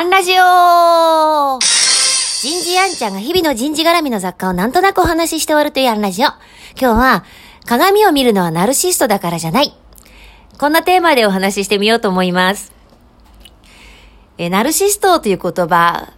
[0.00, 6.28] アンラジオ人事アンちゃんが日々の人事絡みの雑貨をなんとなくお話しして終わるというアンラジオ。
[6.28, 6.38] 今
[6.78, 7.24] 日は、
[7.66, 9.76] 鏡を見るのはナルシストだからじゃない。
[10.58, 12.72] こんなテーマでお話ししてみようと思います。
[14.38, 16.14] え、ナルシストという言葉、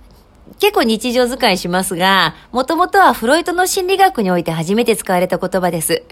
[0.61, 6.05] 結構日常使いしますが、もともとはフロイトの心理学において初めて使われた言葉です。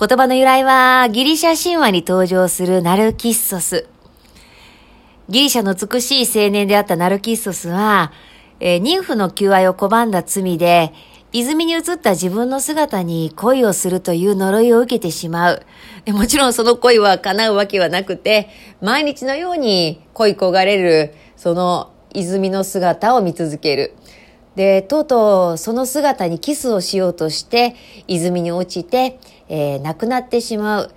[0.00, 3.86] 言葉の由来は、ギリシャ神話に登場するナルキッソス。
[5.28, 8.12] ギリシャの美しい青年であったナルキッソスは、
[8.60, 10.94] えー、妊婦の求愛を拒んだ罪で、
[11.32, 15.62] 泉に映った自分の姿に恋をするという呪いを受けてしまう。
[16.08, 18.48] もちろんその恋は叶うわけはなくて、
[18.80, 23.94] 毎日のように恋焦がれる、その泉の姿を見続ける。
[24.56, 30.90] で、とうとうその姿にキスをしようとして、泉に落ちて、えー、亡くなってしまう。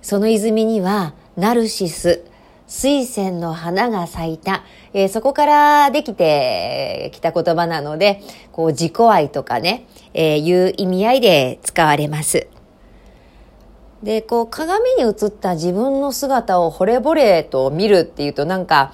[0.00, 2.24] その泉には、ナルシス、
[2.68, 4.62] 水仙の花が咲いた。
[4.92, 12.46] えー、そこからできてきた言葉なので、こう自己愛とかね、えー、いう意味合いで使われます。
[14.02, 18.92] で、こう鏡に映った自分の姿を惚れ惚れと見るっていうとなんか、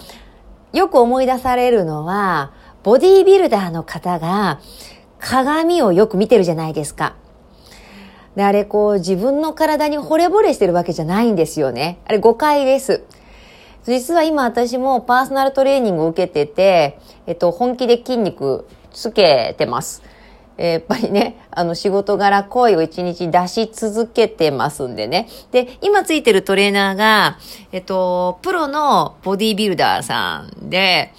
[0.72, 2.52] よく思い出されるのは、
[2.84, 4.60] ボディービルダーの方が
[5.18, 7.16] 鏡をよく見てるじゃないですか。
[8.36, 11.98] で、あれこう自分の体に惚れ惚れしてるわけじゃないんですよね。
[12.06, 13.02] あれ誤解です。
[13.86, 20.02] 実は今私もパーソナルトレーニングを受けてて、えっと、本気で筋肉つけてます。
[20.56, 25.28] やっぱりね、あの仕事柄声を一日出し続けてますんでね。
[25.50, 27.38] で、今ついてるトレーナーが、
[27.72, 31.12] えっと、プロのボディービルダーさんで、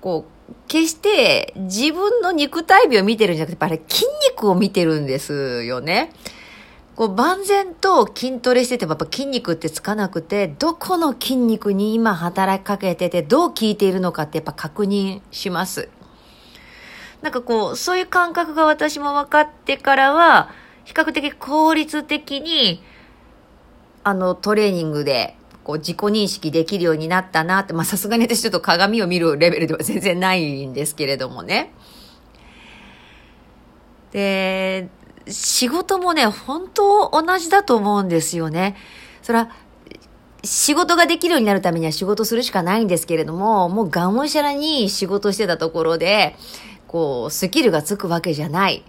[0.00, 6.12] こう、決して自分の肉体美を見てるんじゃなくて、やっぱり筋肉を見てるんですよね。
[6.96, 15.88] こう万全と筋トレしててもやっぱ筋肉ってつかなくて、どこの筋肉に今働きかけてて、どう効いているのかってやっぱ確認します。
[17.20, 20.50] なんかこう、そういう感覚が私も分かってからは、
[20.84, 22.82] 比較的効率的に、
[24.04, 31.72] あの、トレーニングでこう自己認識できるようになったなって、まあさすがに私ちょっと鏡を見るレベルでは全然ないんですけれどもね。
[34.12, 34.88] で、
[35.28, 38.76] 仕事もね、本当同じだと思うんですよね。
[39.22, 39.50] それは、
[40.44, 46.36] 仕事ができるようになるためには仕事するしかないんですけれども、もうがむしゃらに仕事してたところで、
[46.86, 48.84] こう、スキルがつくわけじゃない。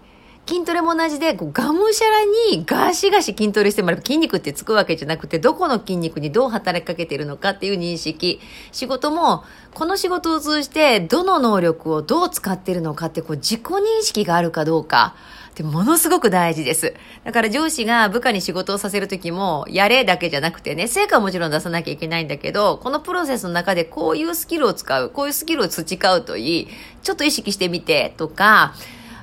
[0.47, 2.23] 筋トレも同じで、こうがむしゃら
[2.53, 8.39] にガシガシ筋トレしてもらえば筋肉ってつくわけじゃなくて、どこの筋肉にどう働きかけているのかっていう認識。
[8.71, 15.15] 仕事も、この仕事を通じて、どの能力をどう使っているのかって、こう自己認識があるかどうか。
[15.49, 16.93] ってものすごく大事です。
[17.23, 26.67] だから上司が部下に仕事をさせるときも、やれだけじゃなくてね、成果はもちろん出さなきゃいけないんだけど、このプロセスの中でこういうスキルを使う、こういうスキルを培うといい、
[27.01, 28.73] ちょっと意識してみてとか、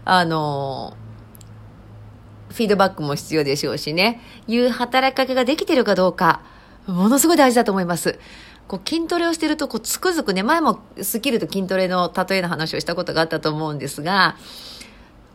[0.07, 0.97] あの、
[2.53, 6.43] フィードバックも必要でしょうしね、いう働きかけができてるかどうか、
[6.87, 8.19] ものすごい大事だと思います。
[8.69, 14.37] こう筋トレをしてると、こうつくづくね、前もスキルと筋トレの例えの話をしたことがあったと思うんですが、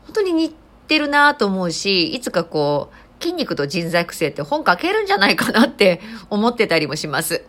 [0.05, 0.55] 本当に似
[0.88, 7.44] てるなと思うし、いつかこう、筋肉と人材育成って本書けるんじゃないかなって思ってたりもします。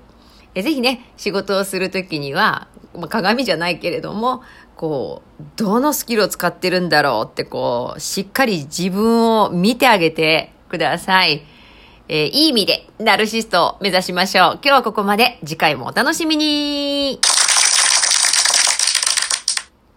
[0.58, 4.42] えぜひね、仕事をする時には、まあ、鏡じゃないけれども、
[4.74, 11.44] こう、どのスキルを使ってるんだろうって、こう、しっかり自分を見てあげてください。
[12.08, 14.52] えー、いい意味で、ナルシストを目指しましょう。
[14.54, 15.38] 今日はここまで。
[15.44, 17.20] 次回もお楽しみに